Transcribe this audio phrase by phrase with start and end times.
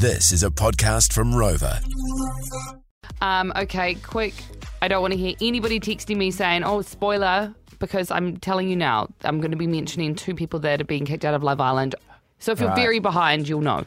[0.00, 1.82] This is a podcast from Rova.
[3.20, 4.32] Um, okay, quick.
[4.80, 8.76] I don't want to hear anybody texting me saying, oh, spoiler, because I'm telling you
[8.76, 11.60] now, I'm going to be mentioning two people that are being kicked out of Love
[11.60, 11.94] Island.
[12.38, 12.76] So if you're Right.
[12.76, 13.84] very behind, you'll know.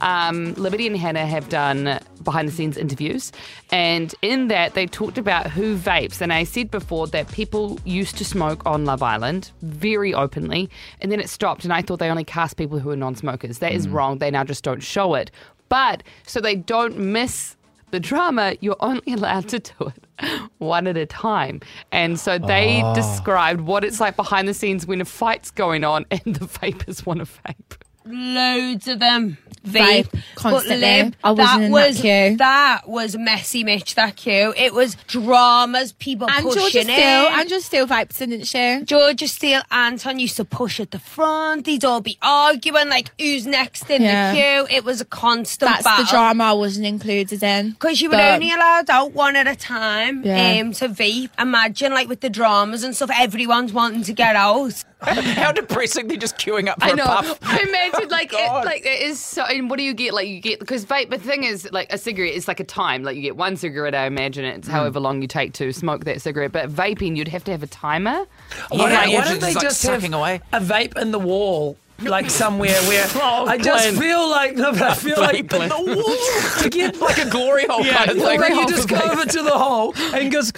[0.00, 3.32] Um, Liberty and Hannah have done behind the scenes interviews,
[3.70, 6.20] and in that they talked about who vapes.
[6.20, 11.10] And I said before that people used to smoke on Love Island very openly, and
[11.10, 11.64] then it stopped.
[11.64, 13.58] And I thought they only cast people who are non smokers.
[13.58, 14.18] That is wrong.
[14.18, 15.30] They now just don't show it.
[15.68, 17.56] But so they don't miss
[17.90, 21.60] the drama, you're only allowed to do it one at a time.
[21.92, 26.06] And so they described what it's like behind the scenes when a fight's going on
[26.10, 27.76] and the vapors want to vape.
[28.06, 29.38] Loads of them.
[29.66, 30.80] Vape, Vape, constantly.
[30.80, 32.36] But Lib, I wasn't that in that was queue.
[32.38, 33.94] that was messy, Mitch.
[33.94, 34.54] That queue.
[34.56, 36.94] It was dramas, people And Georgia pushing still,
[37.26, 37.32] it.
[37.32, 38.82] and Georgia still vapes, didn't she?
[38.84, 41.66] Georgia Steele, Anton used to push at the front.
[41.66, 44.32] They'd all be arguing like who's next in Yeah.
[44.32, 44.76] the queue.
[44.78, 46.04] It was a constant That's battle.
[46.04, 47.70] the drama I wasn't included in.
[47.72, 50.60] Because you were But- only allowed out one at a time Yeah.
[50.62, 51.28] um, to vape.
[51.38, 54.84] Imagine, like, with the dramas and stuff, everyone's wanting to get out.
[55.02, 56.08] How depressing!
[56.08, 57.04] They're just queuing up for I a know.
[57.06, 57.38] puff.
[57.42, 59.46] I imagine like it, like it is so.
[59.50, 60.14] And what do you get?
[60.14, 61.10] Like you get because vape.
[61.10, 63.02] The thing is, like a cigarette is like a time.
[63.02, 63.94] Like you get one cigarette.
[63.94, 64.72] I imagine it's hmm.
[64.72, 66.52] however long you take to smoke that cigarette.
[66.52, 68.26] But vaping, you'd have to have a timer.
[68.70, 70.40] Why, Yeah, don't, yeah, why don't just they like just sucking have away.
[70.52, 73.98] a vape in the wall, like somewhere where Oh, I just Clint.
[73.98, 76.62] feel like no, but I feel like Vape in the wall.
[76.62, 78.40] to get like a glory hole kind of Yeah, thing.
[78.40, 80.52] like you just go over to the hole and goes.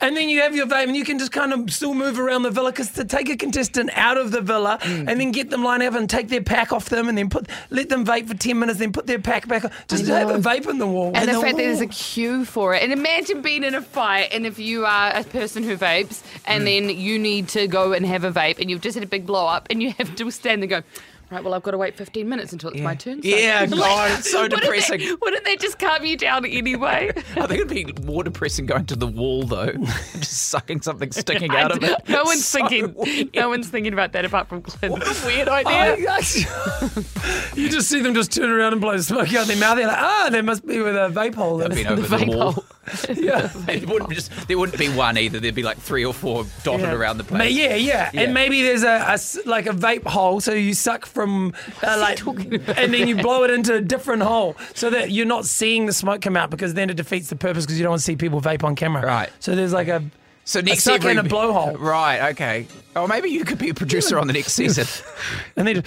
[0.00, 2.42] And then you have your vape, and you can just kind of still move around
[2.42, 5.08] the villa because to take a contestant out of the villa Mm.
[5.08, 7.48] and then get them line up and take their pack off them, and then put
[7.70, 9.70] let them vape for ten minutes, then put their pack back on.
[9.88, 11.12] Just have a vape in the wall.
[11.14, 11.92] And in the fact that there's a wall.
[11.92, 12.82] queue for it.
[12.82, 16.66] And imagine being in a fight, and if you are a person who vapes, and
[16.66, 19.26] then you need to go and have a vape, and you've just had a big
[19.26, 20.88] blow up, and you have to stand there and go,
[21.30, 23.22] right, well, I've got to wait 15 minutes until it's my turn.
[23.22, 24.98] So- Yeah, God, it's so Wouldn't depressing.
[25.00, 27.10] They, wouldn't they just calm you down anyway?
[27.36, 31.50] I think it'd be more depressing going to the wall though, just sucking something sticking
[31.54, 32.08] out of it.
[32.08, 32.94] no one's So thinking.
[32.94, 33.34] weird.
[33.34, 34.92] No one's thinking about that apart from Clint.
[34.92, 35.96] What a weird idea.
[37.54, 39.76] You just see them just turn around and blow smoke out their mouth.
[39.76, 41.58] They're like, ah, there must be with a vape hole.
[41.58, 42.52] Been over the, wall.
[42.52, 42.64] hole.
[43.14, 43.50] yeah.
[43.68, 45.40] It wouldn't just there wouldn't be one either.
[45.40, 46.92] There'd be like three or four dotted Yeah.
[46.94, 47.52] around the place.
[47.54, 48.20] yeah, yeah, Yeah.
[48.22, 49.18] and maybe there's a, a
[49.48, 51.52] like a vape hole, so you suck from
[51.82, 55.46] uh, like, and then you blow it into a different hole, so that you're not
[55.46, 58.00] seeing the smoke come out because then it defeats the purpose because you don't want
[58.00, 59.04] to see people vape on camera.
[59.04, 59.28] Right.
[59.40, 60.00] So there's like a
[60.44, 62.30] So a next suck every and a blowhole, Right.
[62.30, 62.68] Okay.
[62.94, 64.86] Oh, maybe you could be a producer on the next season.
[65.56, 65.82] and then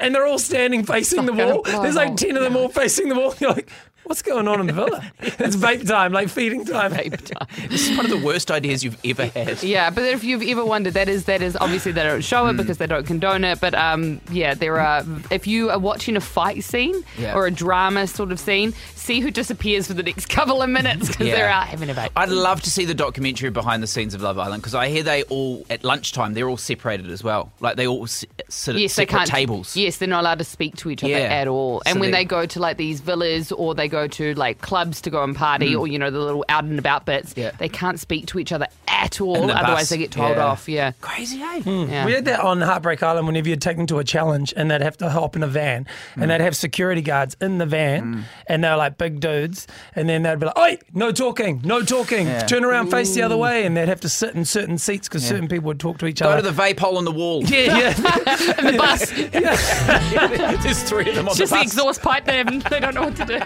[0.00, 1.82] and they're all standing facing the Suck and a wall.
[1.82, 3.32] There's like ten of them all facing the wall.
[3.38, 3.70] You're like,
[4.04, 5.04] what's going on in the villa?
[5.20, 6.92] it's vape time, like feeding time.
[6.92, 7.68] Vape time.
[7.68, 9.62] this is one of the worst ideas you've ever had.
[9.62, 12.50] Yeah, but if you've ever wondered, that is that is obviously they don't show Hmm.
[12.50, 13.60] it because they don't condone it.
[13.60, 15.04] But um, yeah, there are.
[15.30, 17.34] If you are watching a fight scene Yeah.
[17.34, 21.08] or a drama sort of scene, see who disappears for the next couple of minutes
[21.08, 21.36] because Yeah.
[21.36, 22.10] they're out having a vape.
[22.16, 25.02] I'd love to see the documentary behind the scenes of Love Island because I hear
[25.02, 27.52] they all at lunchtime they're all separated as well.
[27.60, 29.30] Like they all s- sit at Yes, they separate can't.
[29.30, 29.76] tables.
[29.76, 31.18] Yes, they're not allowed to speak to each other Yeah.
[31.40, 31.82] at all.
[31.86, 34.60] And So when they- they, go to like these villas or they go to like
[34.60, 37.42] clubs to go and party or you know the little out and about bits, Mm.
[37.44, 37.50] Yeah.
[37.58, 38.66] they can't speak to each other
[39.04, 39.34] at all.
[39.46, 39.88] the Otherwise, bus.
[39.90, 40.44] they get told Yeah.
[40.46, 40.68] off.
[40.68, 40.92] Yeah.
[41.00, 41.60] Crazy, eh?
[41.64, 42.06] Yeah.
[42.06, 44.80] We had that on Heartbreak Island whenever you'd take them to a challenge and they'd
[44.80, 46.22] have to hop in a van Mm.
[46.22, 50.22] and they'd have security guards in the van and they're like big dudes and then
[50.22, 52.40] they'd be like, Oi, no talking, no talking, Yeah.
[52.46, 55.26] turn around, face the other way and they'd have to sit in certain seats because
[55.26, 56.42] certain people would talk to each Go other.
[56.42, 57.42] Go to the vape hole on the wall.
[57.46, 57.92] yeah, yeah.
[58.64, 59.10] The bus.
[60.62, 61.72] There's three of them on Just the the bus.
[61.72, 62.24] exhaust pipe.
[62.24, 63.38] They, they don't know what to do.